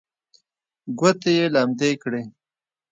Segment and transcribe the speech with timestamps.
[0.99, 2.23] ګوتې یې لمدې کړې.